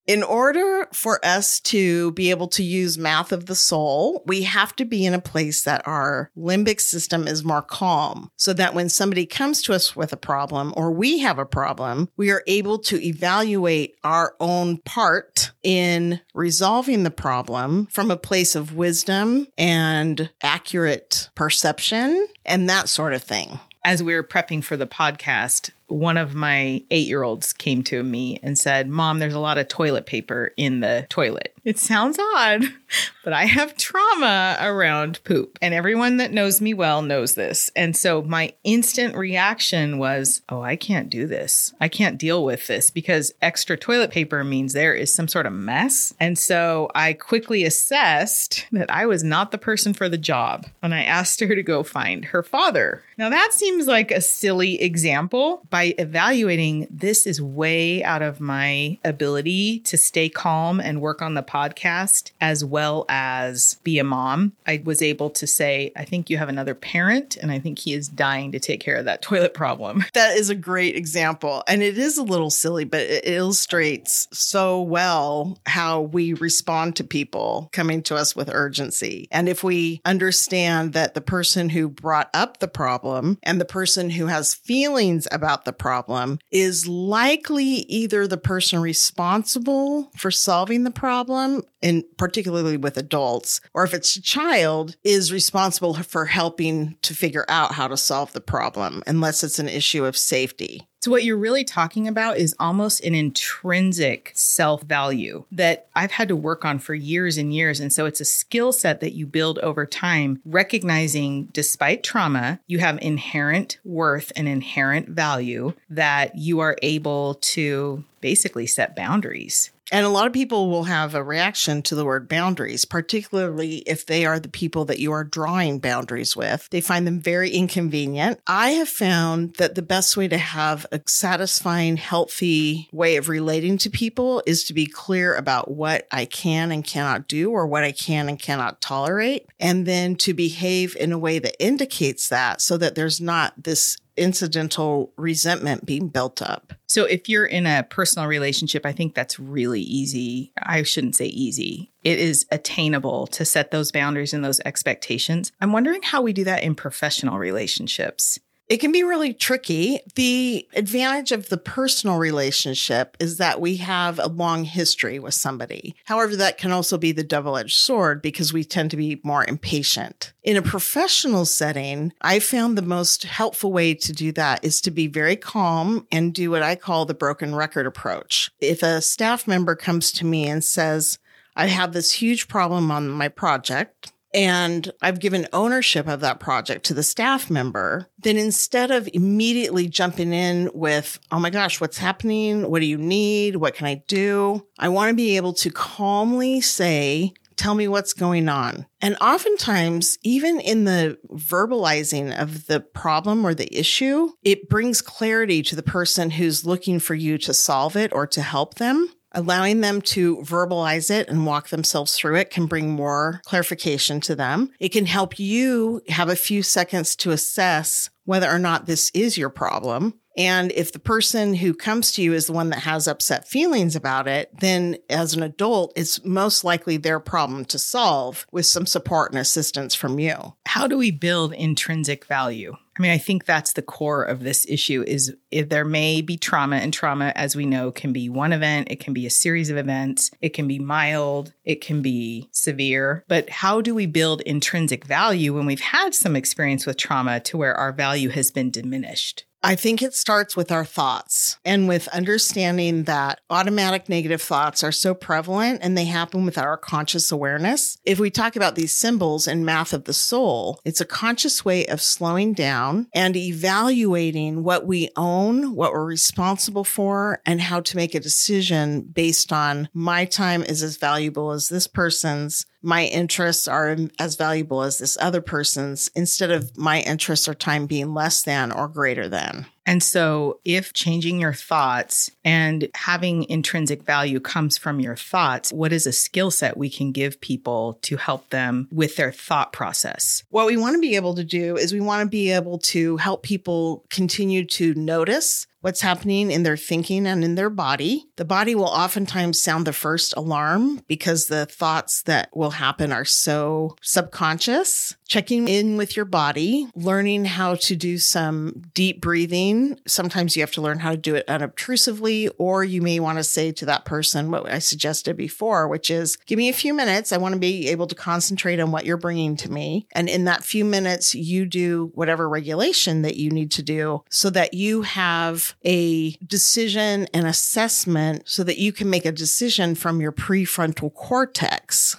In 0.08 0.24
order 0.24 0.88
for 0.94 1.24
us 1.24 1.60
to 1.60 2.14
be 2.14 2.30
able 2.30 2.48
to 2.50 2.64
use 2.64 2.98
math 2.98 3.34
of 3.34 3.48
the 3.48 3.56
soul, 3.56 4.24
we 4.26 4.44
have 4.44 4.74
to 4.78 4.86
be 4.86 5.06
in 5.06 5.14
a 5.14 5.20
place 5.20 5.64
that 5.64 5.86
our 5.86 6.32
limbic 6.38 6.80
system 6.80 7.28
is 7.28 7.44
more 7.44 7.62
calm 7.62 8.32
so 8.38 8.54
that 8.54 8.74
when 8.74 8.88
somebody 8.88 9.26
comes 9.26 9.62
to 9.64 9.74
us 9.74 9.98
with 9.98 10.14
a 10.14 10.18
problem 10.18 10.74
or 10.78 10.92
we 10.92 11.20
have 11.20 11.40
a 11.40 11.46
problem, 11.46 12.08
we 12.16 12.32
are 12.32 12.42
able 12.48 12.80
to 12.80 13.06
evaluate 13.06 13.98
our 14.06 14.34
own 14.40 14.78
part 14.78 15.52
in 15.62 16.22
resolving 16.34 17.04
the 17.04 17.12
problem 17.12 17.88
from 17.88 18.10
a 18.10 18.16
place 18.16 18.56
of 18.56 18.78
wisdom 18.78 19.46
and 19.58 20.30
accurate 20.42 21.30
perception 21.36 22.28
and 22.46 22.70
that 22.70 22.88
sort 22.88 23.14
of 23.14 23.22
thing. 23.22 23.60
As 23.84 24.02
we 24.02 24.16
were 24.16 24.24
prepping 24.24 24.64
for 24.64 24.78
the 24.78 24.88
podcast, 24.88 25.72
one 25.88 26.18
of 26.18 26.36
my 26.36 26.84
eight 26.92 27.08
year 27.08 27.24
olds 27.24 27.54
came 27.54 27.84
to 27.84 28.04
me 28.04 28.40
and 28.44 28.58
said, 28.58 28.90
Mom, 28.90 29.20
there's 29.20 29.34
a 29.34 29.40
lot 29.40 29.58
of 29.58 29.68
toilet 29.68 30.06
paper 30.06 30.52
in 30.58 30.82
the 30.82 31.06
toilet. 31.10 31.54
It 31.64 31.80
sounds 31.80 32.18
odd, 32.18 32.64
but 33.26 33.34
I 33.34 33.46
have 33.46 33.76
trauma 33.76 34.58
around 34.62 35.22
poop. 35.26 35.60
And 35.62 35.74
everyone 35.74 36.16
that 36.18 36.32
knows 36.32 36.62
me 36.62 36.74
well 36.74 37.02
knows 37.02 37.36
this. 37.36 37.70
And 37.76 37.96
so 37.96 38.22
my 38.22 38.54
instant 38.64 39.16
reaction 39.16 39.98
was, 39.98 40.42
Oh, 40.48 40.62
I 40.62 40.78
can't 40.78 41.10
do 41.10 41.28
this. 41.28 41.74
I 41.82 41.90
can't 41.90 42.18
deal 42.18 42.46
with 42.46 42.68
this 42.68 42.90
because 42.90 43.34
extra 43.42 43.76
toilet 43.76 44.12
paper 44.12 44.46
means 44.46 44.72
there 44.72 44.94
is 44.94 45.14
some 45.14 45.28
sort 45.28 45.46
of 45.46 45.52
mess. 45.52 46.14
And 46.20 46.38
so 46.38 46.90
I 46.96 47.14
quickly 47.14 47.66
assessed 47.66 48.66
that 48.72 48.90
I 48.90 49.06
was 49.06 49.24
not 49.24 49.52
the 49.52 49.58
person 49.58 49.94
for 49.94 50.08
the 50.08 50.18
job. 50.18 50.68
And 50.82 50.94
I 50.94 51.04
asked 51.04 51.42
her 51.42 51.54
to 51.54 51.64
go 51.64 51.84
find 51.84 52.26
her 52.26 52.44
father. 52.44 53.04
Now 53.18 53.30
that 53.30 53.52
seems 53.52 53.88
like 53.88 54.12
a 54.12 54.22
silly 54.22 54.82
example 54.82 55.64
by 55.78 55.94
evaluating 56.00 56.88
this 56.90 57.28
is 57.28 57.40
way 57.40 58.04
out 58.04 58.24
of 58.24 58.40
my 58.40 58.98
ability 59.06 59.78
to 59.82 59.96
stay 59.96 60.28
calm 60.28 60.80
and 60.80 61.02
work 61.02 61.22
on 61.22 61.36
the 61.36 61.44
podcast 61.44 62.32
as 62.42 62.66
well 62.66 63.06
as 63.10 63.76
be 63.84 64.00
a 64.00 64.04
mom. 64.04 64.54
I 64.66 64.82
was 64.84 65.04
able 65.04 65.30
to 65.30 65.46
say, 65.46 65.92
I 65.96 66.04
think 66.04 66.32
you 66.32 66.40
have 66.40 66.50
another 66.50 66.74
parent 66.74 67.38
and 67.38 67.52
I 67.52 67.60
think 67.60 67.78
he 67.78 67.94
is 67.94 68.08
dying 68.08 68.52
to 68.54 68.60
take 68.60 68.80
care 68.80 68.96
of 68.96 69.06
that 69.06 69.22
toilet 69.22 69.54
problem. 69.54 70.04
That 70.14 70.36
is 70.36 70.50
a 70.50 70.56
great 70.56 70.96
example. 70.96 71.64
And 71.68 71.84
it 71.84 71.96
is 71.96 72.18
a 72.18 72.24
little 72.24 72.50
silly, 72.50 72.86
but 72.86 73.02
it 73.02 73.28
illustrates 73.28 74.28
so 74.32 74.82
well 74.82 75.60
how 75.68 76.02
we 76.02 76.34
respond 76.34 76.96
to 76.96 77.04
people 77.04 77.70
coming 77.72 78.02
to 78.04 78.16
us 78.16 78.36
with 78.36 78.50
urgency. 78.52 79.28
And 79.32 79.48
if 79.48 79.64
we 79.64 80.02
understand 80.06 80.94
that 80.94 81.14
the 81.14 81.22
person 81.22 81.70
who 81.70 81.88
brought 81.88 82.32
up 82.34 82.58
the 82.58 82.68
problem 82.68 83.38
and 83.44 83.62
the 83.62 83.66
person 83.66 84.10
who 84.10 84.26
has 84.26 84.56
feelings 84.56 85.28
about 85.32 85.66
the 85.68 85.74
problem 85.74 86.40
is 86.50 86.88
likely 86.88 87.64
either 87.64 88.26
the 88.26 88.38
person 88.38 88.80
responsible 88.80 90.10
for 90.16 90.32
solving 90.32 90.86
the 90.86 90.92
problem, 90.92 91.62
and 91.84 92.06
particularly 92.18 92.78
with 92.78 92.98
adults, 92.98 93.62
or 93.74 93.84
if 93.84 93.94
it's 93.94 94.16
a 94.16 94.22
child, 94.22 94.96
is 95.04 95.32
responsible 95.32 95.94
for 95.94 96.26
helping 96.26 96.96
to 97.02 97.14
figure 97.14 97.46
out 97.50 97.74
how 97.74 97.88
to 97.88 97.98
solve 97.98 98.32
the 98.32 98.42
problem, 98.42 99.04
unless 99.06 99.44
it's 99.44 99.60
an 99.60 99.70
issue 99.70 100.06
of 100.06 100.18
safety. 100.18 100.88
So, 101.08 101.12
what 101.12 101.24
you're 101.24 101.38
really 101.38 101.64
talking 101.64 102.06
about 102.06 102.36
is 102.36 102.54
almost 102.60 103.00
an 103.00 103.16
intrinsic 103.16 104.34
self 104.36 104.82
value 104.82 105.46
that 105.54 105.88
I've 105.96 106.12
had 106.12 106.28
to 106.28 106.36
work 106.36 106.66
on 106.66 106.80
for 106.80 106.94
years 106.94 107.38
and 107.38 107.54
years. 107.54 107.80
And 107.80 107.94
so, 107.94 108.06
it's 108.06 108.20
a 108.20 108.26
skill 108.26 108.74
set 108.74 109.00
that 109.00 109.14
you 109.14 109.26
build 109.26 109.58
over 109.60 109.86
time, 109.86 110.42
recognizing 110.44 111.46
despite 111.54 112.04
trauma, 112.04 112.60
you 112.68 112.80
have 112.80 113.00
inherent 113.02 113.78
worth 113.86 114.34
and 114.36 114.50
inherent 114.50 115.08
value 115.08 115.72
that 115.90 116.36
you 116.36 116.60
are 116.60 116.76
able 116.82 117.36
to 117.36 118.04
basically 118.20 118.68
set 118.68 118.94
boundaries. 118.94 119.72
And 119.92 120.06
a 120.06 120.10
lot 120.10 120.28
of 120.28 120.34
people 120.34 120.70
will 120.70 120.84
have 120.84 121.16
a 121.16 121.24
reaction 121.24 121.82
to 121.84 121.96
the 121.96 122.06
word 122.06 122.28
boundaries, 122.28 122.86
particularly 122.86 123.78
if 123.80 124.06
they 124.06 124.26
are 124.26 124.40
the 124.40 124.50
people 124.50 124.86
that 124.86 125.00
you 125.00 125.12
are 125.12 125.24
drawing 125.24 125.80
boundaries 125.80 126.36
with. 126.36 126.68
They 126.72 126.82
find 126.82 127.08
them 127.08 127.22
very 127.22 127.50
inconvenient. 127.52 128.42
I 128.48 128.72
have 128.72 128.90
found 128.90 129.56
that 129.56 129.76
the 129.76 129.82
best 129.82 130.18
way 130.18 130.28
to 130.28 130.38
have 130.38 130.86
a 130.92 131.02
satisfying, 131.08 131.98
healthy 131.98 132.90
way 132.92 133.16
of 133.16 133.30
relating 133.30 133.78
to 133.80 133.90
people 133.90 134.44
is 134.46 134.66
to 134.66 134.74
be 134.74 134.86
clear 134.86 135.34
about 135.36 135.72
what 135.72 136.08
I 136.12 136.26
can 136.26 136.72
and 136.72 136.84
cannot 136.84 137.28
do 137.28 137.52
or 137.52 137.66
what 137.66 137.84
I 137.84 137.92
can 137.92 138.28
and 138.28 138.40
cannot 138.40 138.82
tolerate. 138.82 139.48
And 139.60 139.86
then 139.86 140.16
to 140.18 140.34
behave 140.34 140.96
in 140.98 141.12
a 141.12 141.18
way 141.18 141.40
that 141.40 141.64
indicates 141.64 142.28
that 142.30 142.62
so 142.62 142.78
that 142.78 142.96
there's 142.96 143.22
not 143.22 143.54
this 143.64 143.98
incidental 144.18 145.14
resentment 145.16 145.86
being 145.86 146.10
built 146.10 146.42
up. 146.42 146.74
So, 146.88 147.06
if 147.06 147.30
you're 147.30 147.46
in 147.46 147.66
a 147.66 147.84
personal 147.84 148.28
relationship, 148.28 148.86
I 148.86 148.92
think 148.92 149.16
that's 149.16 149.40
really 149.40 149.82
easy. 149.82 150.52
I 150.62 150.84
shouldn't 150.84 151.16
say 151.16 151.28
easy. 151.28 151.92
It 152.04 152.20
is 152.20 152.46
attainable 152.52 153.28
to 153.28 153.46
set 153.46 153.72
those 153.72 153.92
boundaries 153.92 154.34
and 154.34 154.44
those 154.44 154.62
expectations. 154.62 155.52
I'm 155.60 155.74
wondering 155.74 156.02
how 156.02 156.22
we 156.22 156.34
do 156.34 156.46
that 156.46 156.64
in 156.64 156.76
professional 156.76 157.38
relationships. 157.38 158.40
It 158.70 158.78
can 158.78 158.92
be 158.92 159.04
really 159.04 159.34
tricky. 159.34 160.02
The 160.16 160.68
advantage 160.76 161.32
of 161.32 161.48
the 161.48 161.58
personal 161.58 162.18
relationship 162.18 163.16
is 163.18 163.38
that 163.38 163.62
we 163.62 163.78
have 163.78 164.20
a 164.20 164.28
long 164.28 164.66
history 164.66 165.20
with 165.20 165.36
somebody. 165.36 165.96
However, 166.06 166.36
that 166.36 166.58
can 166.58 166.74
also 166.74 166.98
be 166.98 167.14
the 167.14 167.24
double 167.24 167.56
edged 167.56 167.78
sword 167.78 168.22
because 168.22 168.52
we 168.52 168.66
tend 168.66 168.92
to 168.92 168.98
be 168.98 169.22
more 169.24 169.46
impatient. 169.46 170.34
In 170.44 170.58
a 170.58 170.62
professional 170.62 171.46
setting, 171.46 172.12
I 172.22 172.40
found 172.40 172.78
the 172.78 172.82
most 172.82 173.24
helpful 173.24 173.72
way 173.72 173.94
to 173.94 174.12
do 174.12 174.34
that 174.34 174.66
is 174.66 174.82
to 174.82 174.92
be 174.92 175.08
very 175.08 175.38
calm 175.38 176.06
and 176.12 176.34
do 176.34 176.52
what 176.52 176.64
I 176.64 176.76
call 176.76 177.06
the 177.06 177.14
broken 177.14 177.56
record 177.56 177.88
approach. 177.88 178.52
If 178.60 178.84
a 178.84 179.02
staff 179.02 179.48
member 179.48 179.76
comes 179.76 180.12
to 180.14 180.26
me 180.26 180.48
and 180.48 180.62
says, 180.62 181.20
I 181.56 181.68
have 181.68 181.94
this 181.94 182.12
huge 182.12 182.48
problem 182.48 182.92
on 182.92 183.10
my 183.10 183.30
project, 183.30 184.12
and 184.38 184.92
I've 185.02 185.20
given 185.20 185.48
ownership 185.52 186.08
of 186.08 186.20
that 186.20 186.40
project 186.40 186.86
to 186.86 186.94
the 186.94 187.02
staff 187.02 187.50
member, 187.50 188.08
then 188.20 188.38
instead 188.38 188.92
of 188.92 189.10
immediately 189.12 189.88
jumping 189.88 190.32
in 190.32 190.70
with, 190.76 191.20
oh 191.32 191.40
my 191.40 191.50
gosh, 191.50 191.82
what's 191.82 191.98
happening? 191.98 192.70
What 192.70 192.82
do 192.82 192.86
you 192.86 193.00
need? 193.00 193.56
What 193.56 193.74
can 193.74 193.88
I 193.88 194.04
do? 194.08 194.68
I 194.78 194.90
want 194.90 195.10
to 195.10 195.16
be 195.16 195.38
able 195.38 195.54
to 195.54 195.72
calmly 195.72 196.62
say, 196.62 197.34
tell 197.56 197.74
me 197.74 197.88
what's 197.88 198.14
going 198.14 198.48
on. 198.48 198.86
And 199.02 199.18
oftentimes, 199.20 200.20
even 200.22 200.60
in 200.60 200.84
the 200.84 201.18
verbalizing 201.32 202.40
of 202.40 202.68
the 202.68 202.80
problem 202.80 203.44
or 203.44 203.56
the 203.56 203.76
issue, 203.76 204.30
it 204.44 204.70
brings 204.70 205.02
clarity 205.02 205.64
to 205.64 205.76
the 205.76 205.82
person 205.82 206.30
who's 206.30 206.64
looking 206.64 207.00
for 207.00 207.16
you 207.16 207.40
to 207.40 207.56
solve 207.56 207.96
it 207.96 208.14
or 208.14 208.28
to 208.28 208.44
help 208.44 208.76
them 208.76 209.10
allowing 209.32 209.82
them 209.82 210.02
to 210.02 210.38
verbalize 210.38 211.10
it 211.10 211.28
and 211.30 211.46
walk 211.46 211.70
themselves 211.70 212.16
through 212.16 212.36
it 212.36 212.50
can 212.50 212.66
bring 212.66 212.90
more 212.90 213.42
clarification 213.46 214.20
to 214.22 214.36
them. 214.36 214.72
It 214.80 214.90
can 214.90 215.06
help 215.06 215.40
you 215.40 216.02
have 216.10 216.30
a 216.30 216.36
few 216.36 216.64
seconds 216.64 217.16
to 217.18 217.32
assess 217.32 218.10
whether 218.26 218.50
or 218.50 218.60
not 218.60 218.86
this 218.86 219.10
is 219.14 219.38
your 219.38 219.50
problem. 219.50 220.14
And 220.38 220.72
if 220.74 220.92
the 220.92 221.00
person 221.00 221.56
who 221.56 221.74
comes 221.74 222.12
to 222.14 222.22
you 222.22 222.34
is 222.34 222.46
the 222.46 222.54
one 222.54 222.70
that 222.70 222.80
has 222.80 223.08
upset 223.08 223.48
feelings 223.48 223.96
about 223.96 224.28
it, 224.28 224.52
then 224.60 224.98
as 225.10 225.34
an 225.34 225.42
adult, 225.42 225.94
it's 225.96 226.24
most 226.24 226.64
likely 226.64 226.98
their 226.98 227.20
problem 227.20 227.66
to 227.66 227.80
solve 227.80 228.46
with 228.52 228.68
some 228.68 228.86
support 228.86 229.32
and 229.32 229.40
assistance 229.40 229.96
from 229.96 230.20
you. 230.20 230.56
How 230.68 230.88
do 230.88 230.98
we 230.98 231.10
build 231.10 231.54
intrinsic 231.54 232.26
value? 232.26 232.76
I 232.98 233.02
mean, 233.02 233.12
I 233.12 233.20
think 233.20 233.46
that's 233.46 233.74
the 233.74 233.84
core 233.84 234.24
of 234.24 234.40
this 234.40 234.66
issue 234.68 235.04
is 235.06 235.36
if 235.52 235.70
there 235.70 235.86
may 235.86 236.22
be 236.22 236.36
trauma 236.36 236.78
and 236.78 236.92
trauma 236.92 237.32
as 237.36 237.56
we 237.56 237.66
know 237.66 237.92
can 237.92 238.12
be 238.12 238.28
one 238.28 238.54
event, 238.54 238.88
it 238.90 239.00
can 239.00 239.14
be 239.14 239.28
a 239.28 239.32
series 239.32 239.70
of 239.70 239.78
events, 239.78 240.32
it 240.42 240.50
can 240.50 240.68
be 240.68 240.80
mild, 240.80 241.54
it 241.64 241.80
can 241.80 242.02
be 242.02 242.50
severe, 242.52 243.24
but 243.28 243.50
how 243.50 243.82
do 243.82 243.94
we 243.94 244.08
build 244.08 244.42
intrinsic 244.42 245.06
value 245.06 245.54
when 245.54 245.68
we've 245.68 245.80
had 245.80 246.16
some 246.16 246.36
experience 246.36 246.88
with 246.88 246.98
trauma 246.98 247.40
to 247.42 247.58
where 247.58 247.76
our 247.76 247.94
value 247.94 248.30
has 248.30 248.50
been 248.50 248.72
diminished? 248.72 249.46
I 249.64 249.76
think 249.76 250.02
it 250.02 250.14
starts 250.14 250.56
with 250.56 250.72
our 250.72 250.86
thoughts 250.86 251.58
and 251.66 251.88
with 251.88 252.08
understanding 252.10 253.04
that 253.04 253.42
automatic 253.50 254.08
negative 254.08 254.42
thoughts 254.42 254.84
are 254.84 254.92
so 254.92 255.14
prevalent 255.14 255.80
and 255.82 255.98
they 255.98 256.06
happen 256.06 256.46
without 256.46 256.68
our 256.68 256.78
conscious 256.78 257.32
awareness. 257.32 257.98
If 258.06 258.20
we 258.20 258.30
talk 258.30 258.56
about 258.56 258.76
these 258.76 258.92
symbols 258.92 259.48
in 259.48 259.66
Math 259.66 259.94
of 259.94 260.04
the 260.04 260.14
Soul, 260.14 260.80
it's 260.86 261.02
a 261.02 261.06
conscious 261.06 261.66
way 261.66 261.86
of 261.88 262.02
slowing 262.02 262.54
down 262.54 263.08
and 263.14 263.36
evaluating 263.36 264.64
what 264.64 264.86
we 264.86 265.10
own, 265.16 265.76
what 265.76 265.92
we're 265.92 266.06
responsible 266.06 266.84
for, 266.84 267.42
and 267.46 267.60
how 267.60 267.80
to 267.82 267.98
make 267.98 268.14
a 268.14 268.20
decision 268.20 269.02
based 269.02 269.52
on 269.52 269.90
my 269.94 270.26
time 270.26 270.64
is 270.64 270.84
as 270.84 270.98
valuable 270.98 271.52
as 271.52 271.70
this 271.70 271.88
person's 271.88 272.66
my 272.88 273.06
interests 273.06 273.68
are 273.68 273.98
as 274.20 274.36
valuable 274.36 274.84
as 274.84 274.98
this 274.98 275.18
other 275.20 275.42
person's 275.42 276.10
instead 276.16 276.52
of 276.52 276.78
my 276.78 277.02
interests 277.02 277.48
or 277.48 277.54
time 277.54 277.86
being 277.86 278.14
less 278.14 278.44
than 278.44 278.72
or 278.72 278.88
greater 278.88 279.28
than 279.28 279.47
them. 279.48 279.66
And 279.88 280.04
so, 280.04 280.60
if 280.66 280.92
changing 280.92 281.40
your 281.40 281.54
thoughts 281.54 282.30
and 282.44 282.90
having 282.94 283.50
intrinsic 283.50 284.04
value 284.04 284.42
comes 284.42 284.78
from 284.78 285.00
your 285.00 285.16
thoughts, 285.16 285.72
what 285.72 285.94
is 285.94 286.06
a 286.06 286.12
skill 286.12 286.52
set 286.52 286.76
we 286.76 286.90
can 286.90 287.14
give 287.14 287.40
people 287.40 287.98
to 288.02 288.18
help 288.18 288.50
them 288.50 288.90
with 288.92 289.16
their 289.16 289.32
thought 289.32 289.72
process? 289.72 290.44
What 290.50 290.68
we 290.68 290.76
want 290.76 290.96
to 290.96 291.02
be 291.02 291.16
able 291.16 291.36
to 291.36 291.44
do 291.46 291.78
is 291.78 291.94
we 291.94 292.02
want 292.02 292.22
to 292.22 292.30
be 292.30 292.52
able 292.52 292.80
to 292.80 293.16
help 293.16 293.44
people 293.44 294.04
continue 294.10 294.66
to 294.66 294.94
notice 294.96 295.68
what's 295.82 296.02
happening 296.02 296.52
in 296.52 296.64
their 296.64 296.76
thinking 296.76 297.26
and 297.26 297.44
in 297.46 297.56
their 297.56 297.70
body. 297.70 298.26
The 298.36 298.44
body 298.44 298.76
will 298.76 298.86
oftentimes 298.86 299.62
sound 299.62 299.88
the 299.88 299.94
first 299.94 300.34
alarm 300.36 301.02
because 301.08 301.48
the 301.48 301.66
thoughts 301.66 302.24
that 302.24 302.50
will 302.54 302.72
happen 302.72 303.14
are 303.14 303.24
so 303.24 303.96
subconscious. 304.02 305.16
Checking 305.28 305.68
in 305.68 305.98
with 305.98 306.16
your 306.16 306.26
body, 306.26 306.88
learning 306.96 307.46
how 307.46 307.76
to 307.76 307.96
do 307.96 308.18
some 308.18 308.84
deep 308.94 309.22
breathing. 309.22 309.77
Sometimes 310.06 310.56
you 310.56 310.62
have 310.62 310.72
to 310.72 310.82
learn 310.82 311.00
how 311.00 311.12
to 311.12 311.18
do 311.18 311.36
it 311.36 311.48
unobtrusively, 311.48 312.50
or 312.58 312.84
you 312.84 313.02
may 313.02 313.20
want 313.20 313.38
to 313.38 313.44
say 313.44 313.72
to 313.72 313.86
that 313.86 314.06
person 314.06 314.52
what 314.52 314.70
I 314.72 314.80
suggested 314.80 315.36
before, 315.36 315.88
which 315.88 316.10
is 316.10 316.36
give 316.36 316.58
me 316.58 316.70
a 316.70 316.74
few 316.74 316.94
minutes. 316.94 317.32
I 317.32 317.38
want 317.38 317.54
to 317.54 317.60
be 317.60 317.88
able 317.90 318.08
to 318.08 318.16
concentrate 318.16 318.80
on 318.80 318.92
what 318.92 319.06
you're 319.06 319.18
bringing 319.18 319.56
to 319.58 319.72
me. 319.72 320.08
And 320.14 320.30
in 320.30 320.46
that 320.46 320.64
few 320.64 320.86
minutes, 320.86 321.36
you 321.36 321.66
do 321.66 322.12
whatever 322.14 322.48
regulation 322.50 323.22
that 323.22 323.38
you 323.38 323.50
need 323.50 323.72
to 323.72 323.84
do 323.84 324.24
so 324.30 324.50
that 324.52 324.74
you 324.74 325.02
have 325.04 325.76
a 325.86 326.32
decision 326.46 327.28
and 327.34 327.48
assessment 327.48 328.44
so 328.46 328.64
that 328.64 328.78
you 328.78 328.92
can 328.92 329.10
make 329.10 329.26
a 329.26 329.32
decision 329.32 329.96
from 329.96 330.22
your 330.22 330.32
prefrontal 330.32 331.14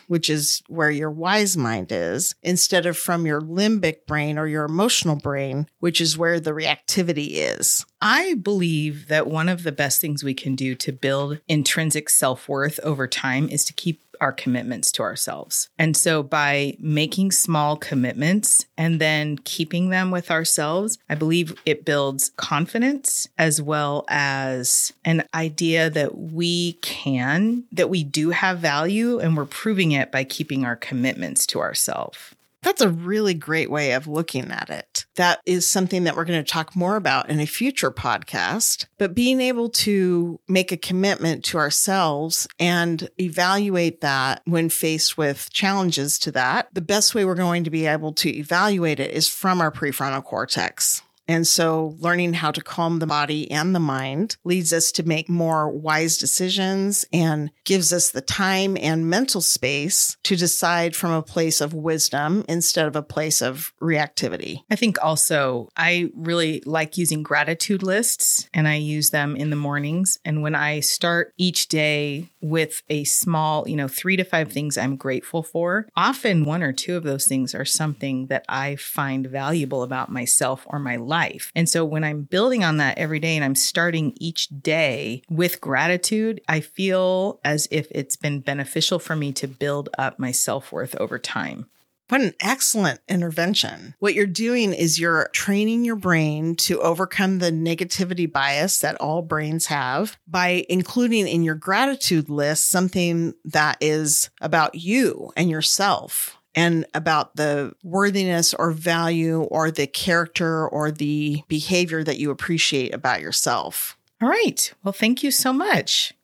which 0.06 0.30
is 0.30 0.62
where 0.68 0.90
your 0.90 1.10
wise 1.10 1.56
mind 1.56 1.92
is, 1.92 2.34
instead 2.42 2.86
of 2.86 2.96
from 2.96 3.26
your 3.26 3.40
limbic 3.40 4.06
brain 4.06 4.38
or 4.38 4.46
your 4.46 4.64
emotional 4.64 5.16
brain, 5.16 5.66
which 5.80 6.00
is 6.00 6.18
where 6.18 6.40
the 6.40 6.52
reactivity 6.52 7.30
is. 7.32 7.84
I 8.00 8.34
believe 8.34 9.08
that 9.08 9.26
one 9.26 9.48
of 9.48 9.62
the 9.62 9.72
best 9.72 10.00
things 10.00 10.22
we 10.22 10.34
can 10.34 10.54
do 10.54 10.74
to 10.76 10.92
build 10.92 11.40
intrinsic 11.48 12.08
self 12.08 12.48
worth 12.48 12.78
over 12.82 13.06
time 13.06 13.48
is 13.48 13.64
to 13.66 13.72
keep 13.72 14.07
our 14.20 14.32
commitments 14.32 14.92
to 14.92 15.02
ourselves. 15.02 15.68
And 15.78 15.96
so 15.96 16.22
by 16.22 16.76
making 16.78 17.32
small 17.32 17.76
commitments 17.76 18.66
and 18.76 19.00
then 19.00 19.38
keeping 19.38 19.90
them 19.90 20.10
with 20.10 20.30
ourselves, 20.30 20.98
I 21.08 21.14
believe 21.14 21.60
it 21.66 21.84
builds 21.84 22.30
confidence 22.36 23.28
as 23.38 23.60
well 23.60 24.04
as 24.08 24.92
an 25.04 25.24
idea 25.34 25.90
that 25.90 26.16
we 26.16 26.74
can, 26.74 27.64
that 27.72 27.90
we 27.90 28.04
do 28.04 28.30
have 28.30 28.58
value, 28.58 29.18
and 29.18 29.36
we're 29.36 29.44
proving 29.44 29.92
it 29.92 30.10
by 30.10 30.24
keeping 30.24 30.64
our 30.64 30.76
commitments 30.76 31.46
to 31.48 31.60
ourselves. 31.60 32.34
That's 32.62 32.80
a 32.80 32.88
really 32.88 33.34
great 33.34 33.70
way 33.70 33.92
of 33.92 34.08
looking 34.08 34.50
at 34.50 34.68
it. 34.68 34.87
That 35.18 35.40
is 35.44 35.68
something 35.68 36.04
that 36.04 36.14
we're 36.14 36.24
going 36.24 36.42
to 36.42 36.48
talk 36.48 36.76
more 36.76 36.94
about 36.94 37.28
in 37.28 37.40
a 37.40 37.46
future 37.46 37.90
podcast. 37.90 38.86
But 38.98 39.16
being 39.16 39.40
able 39.40 39.68
to 39.70 40.38
make 40.46 40.70
a 40.70 40.76
commitment 40.76 41.44
to 41.46 41.58
ourselves 41.58 42.46
and 42.60 43.08
evaluate 43.20 44.00
that 44.00 44.42
when 44.44 44.68
faced 44.68 45.18
with 45.18 45.50
challenges 45.52 46.20
to 46.20 46.30
that, 46.32 46.68
the 46.72 46.80
best 46.80 47.16
way 47.16 47.24
we're 47.24 47.34
going 47.34 47.64
to 47.64 47.70
be 47.70 47.84
able 47.84 48.12
to 48.12 48.30
evaluate 48.30 49.00
it 49.00 49.10
is 49.10 49.28
from 49.28 49.60
our 49.60 49.72
prefrontal 49.72 50.22
cortex. 50.22 51.02
And 51.28 51.46
so 51.46 51.94
learning 51.98 52.32
how 52.32 52.50
to 52.50 52.62
calm 52.62 52.98
the 52.98 53.06
body 53.06 53.50
and 53.50 53.74
the 53.74 53.80
mind 53.80 54.38
leads 54.44 54.72
us 54.72 54.90
to 54.92 55.06
make 55.06 55.28
more 55.28 55.68
wise 55.68 56.16
decisions 56.16 57.04
and 57.12 57.50
gives 57.64 57.92
us 57.92 58.10
the 58.10 58.22
time 58.22 58.78
and 58.78 59.10
mental 59.10 59.42
space 59.42 60.16
to 60.24 60.36
decide 60.36 60.96
from 60.96 61.12
a 61.12 61.22
place 61.22 61.60
of 61.60 61.74
wisdom 61.74 62.44
instead 62.48 62.86
of 62.86 62.96
a 62.96 63.02
place 63.02 63.42
of 63.42 63.74
reactivity. 63.80 64.62
I 64.70 64.76
think 64.76 64.96
also 65.04 65.68
I 65.76 66.10
really 66.14 66.62
like 66.64 66.96
using 66.96 67.22
gratitude 67.22 67.82
lists 67.82 68.48
and 68.54 68.66
I 68.66 68.76
use 68.76 69.10
them 69.10 69.36
in 69.36 69.50
the 69.50 69.56
mornings. 69.56 70.18
And 70.24 70.42
when 70.42 70.54
I 70.54 70.80
start 70.80 71.34
each 71.36 71.68
day 71.68 72.30
with 72.40 72.82
a 72.88 73.04
small, 73.04 73.68
you 73.68 73.76
know, 73.76 73.88
three 73.88 74.16
to 74.16 74.24
five 74.24 74.50
things 74.50 74.78
I'm 74.78 74.96
grateful 74.96 75.42
for, 75.42 75.88
often 75.94 76.44
one 76.44 76.62
or 76.62 76.72
two 76.72 76.96
of 76.96 77.02
those 77.02 77.26
things 77.26 77.54
are 77.54 77.66
something 77.66 78.28
that 78.28 78.46
I 78.48 78.76
find 78.76 79.26
valuable 79.26 79.82
about 79.82 80.10
myself 80.10 80.64
or 80.68 80.78
my 80.78 80.96
life 80.96 81.17
life. 81.18 81.50
And 81.56 81.68
so 81.68 81.84
when 81.84 82.04
I'm 82.04 82.22
building 82.22 82.62
on 82.62 82.76
that 82.76 82.96
every 82.96 83.18
day 83.18 83.34
and 83.34 83.44
I'm 83.44 83.56
starting 83.56 84.12
each 84.16 84.48
day 84.48 85.22
with 85.28 85.60
gratitude, 85.60 86.40
I 86.48 86.60
feel 86.60 87.40
as 87.44 87.66
if 87.72 87.88
it's 87.90 88.16
been 88.16 88.40
beneficial 88.40 89.00
for 89.00 89.16
me 89.16 89.32
to 89.32 89.48
build 89.48 89.88
up 89.98 90.18
my 90.18 90.30
self 90.30 90.70
worth 90.70 90.94
over 90.96 91.18
time. 91.18 91.66
What 92.08 92.22
an 92.22 92.34
excellent 92.40 93.00
intervention. 93.06 93.94
What 93.98 94.14
you're 94.14 94.26
doing 94.26 94.72
is 94.72 94.98
you're 94.98 95.28
training 95.34 95.84
your 95.84 95.96
brain 95.96 96.56
to 96.56 96.80
overcome 96.80 97.38
the 97.38 97.50
negativity 97.50 98.32
bias 98.32 98.78
that 98.78 98.96
all 98.96 99.20
brains 99.20 99.66
have 99.66 100.16
by 100.26 100.64
including 100.70 101.28
in 101.28 101.42
your 101.42 101.54
gratitude 101.54 102.30
list 102.30 102.70
something 102.70 103.34
that 103.44 103.76
is 103.82 104.30
about 104.40 104.74
you 104.74 105.32
and 105.36 105.50
yourself 105.50 106.37
and 106.58 106.84
about 106.92 107.36
the 107.36 107.72
worthiness 107.84 108.52
or 108.52 108.72
value 108.72 109.42
or 109.42 109.70
the 109.70 109.86
character 109.86 110.68
or 110.68 110.90
the 110.90 111.40
behavior 111.46 112.02
that 112.02 112.18
you 112.18 112.32
appreciate 112.32 112.92
about 112.92 113.20
yourself. 113.20 113.96
All 114.20 114.28
right. 114.28 114.72
Well, 114.82 114.92
thank 114.92 115.22
you 115.22 115.30
so 115.30 115.52
much. 115.52 116.14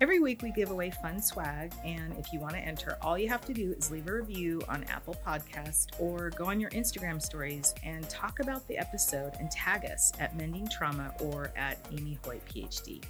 Every 0.00 0.20
week 0.20 0.40
we 0.42 0.52
give 0.52 0.70
away 0.70 0.90
fun 1.02 1.20
swag, 1.20 1.74
and 1.84 2.16
if 2.16 2.32
you 2.32 2.38
want 2.38 2.54
to 2.54 2.60
enter, 2.60 2.96
all 3.02 3.18
you 3.18 3.28
have 3.28 3.44
to 3.46 3.52
do 3.52 3.74
is 3.76 3.90
leave 3.90 4.06
a 4.06 4.12
review 4.14 4.62
on 4.68 4.84
Apple 4.84 5.16
Podcast 5.26 5.88
or 5.98 6.30
go 6.30 6.46
on 6.46 6.60
your 6.60 6.70
Instagram 6.70 7.20
stories 7.20 7.74
and 7.82 8.08
talk 8.08 8.40
about 8.40 8.66
the 8.68 8.78
episode 8.78 9.32
and 9.38 9.50
tag 9.50 9.84
us 9.84 10.12
at 10.18 10.34
Mending 10.36 10.68
Trauma 10.68 11.12
or 11.20 11.50
at 11.56 11.84
Amy 11.90 12.18
Hoyt 12.24 12.42
PhD. 12.46 13.02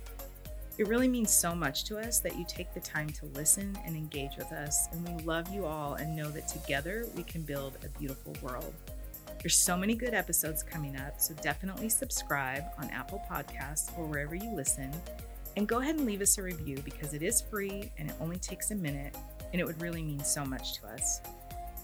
It 0.79 0.87
really 0.87 1.09
means 1.09 1.33
so 1.33 1.57
much 1.57 1.83
to 1.85 1.99
us 1.99 2.21
that 2.21 2.39
you 2.39 2.45
take 2.49 2.73
the 2.73 2.79
time 2.79 3.09
to 3.11 3.27
listen 3.35 3.77
and 3.85 3.97
engage 3.97 4.37
with 4.37 4.53
us, 4.53 4.87
and 4.93 5.09
we 5.09 5.25
love 5.25 5.53
you 5.53 5.67
all 5.67 5.95
and 5.95 6.17
know 6.17 6.31
that 6.31 6.47
together 6.47 7.05
we 7.17 7.25
can 7.25 7.43
build 7.43 7.77
a 7.85 7.99
beautiful 7.99 8.37
world. 8.41 8.73
There's 9.41 9.57
so 9.57 9.77
many 9.77 9.97
good 9.97 10.15
episodes 10.15 10.63
coming 10.63 10.97
up, 10.97 11.21
so 11.21 11.35
definitely 11.43 11.89
subscribe 11.89 12.63
on 12.79 12.91
Apple 12.91 13.21
Podcasts 13.29 13.97
or 13.99 14.07
wherever 14.07 14.37
you 14.37 14.55
listen 14.55 14.93
and 15.57 15.67
go 15.67 15.81
ahead 15.81 15.97
and 15.97 16.07
leave 16.07 16.21
us 16.21 16.39
a 16.39 16.43
review 16.43 16.79
because 16.85 17.13
it 17.13 17.23
is 17.23 17.41
free 17.41 17.91
and 17.99 18.11
it 18.11 18.17
only 18.21 18.39
takes 18.39 18.71
a 18.71 18.75
minute 18.77 19.17
and 19.53 19.61
it 19.61 19.65
would 19.65 19.81
really 19.83 20.03
mean 20.03 20.23
so 20.23 20.45
much 20.45 20.75
to 20.75 20.87
us. 20.87 21.21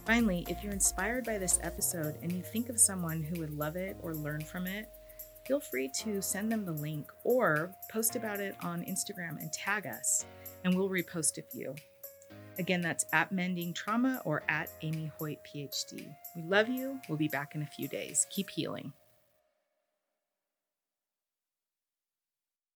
Finally, 0.07 0.47
if 0.49 0.63
you're 0.63 0.73
inspired 0.73 1.25
by 1.25 1.39
this 1.39 1.59
episode 1.63 2.15
and 2.23 2.31
you 2.31 2.43
think 2.43 2.69
of 2.69 2.79
someone 2.79 3.25
who 3.25 3.41
would 3.41 3.57
love 3.59 3.75
it 3.75 3.97
or 4.03 4.15
learn 4.15 4.41
from 4.41 4.69
it, 4.69 4.89
feel 5.47 5.61
free 5.61 5.89
to 5.89 6.21
send 6.23 6.51
them 6.51 6.65
the 6.65 6.73
link 6.73 7.11
or 7.23 7.75
post 7.91 8.17
about 8.17 8.41
it 8.41 8.57
on 8.63 8.85
Instagram 8.85 9.41
and 9.41 9.53
tag 9.53 9.87
us, 9.87 10.27
and 10.65 10.75
we'll 10.75 10.89
repost 10.89 11.39
a 11.39 11.43
few. 11.43 11.75
Again, 12.59 12.81
that's 12.81 13.05
at 13.13 13.33
Mending 13.33 13.73
Trauma 13.73 14.23
or 14.25 14.43
at 14.49 14.71
Amy 14.83 15.11
Hoyt 15.19 15.39
PhD. 15.45 16.15
We 16.37 16.43
love 16.43 16.69
you. 16.69 17.01
We'll 17.09 17.19
be 17.19 17.29
back 17.29 17.55
in 17.55 17.63
a 17.63 17.67
few 17.67 17.89
days. 17.89 18.27
Keep 18.31 18.51
healing. 18.51 18.93